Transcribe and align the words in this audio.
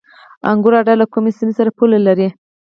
انګور 0.51 0.73
اډه 0.79 0.93
له 1.01 1.05
کومې 1.13 1.31
سیمې 1.37 1.53
سره 1.59 1.69
پوله 1.77 1.99
لري؟ 2.07 2.27